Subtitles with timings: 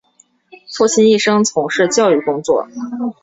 [0.75, 2.67] 父亲一生从事教育工作。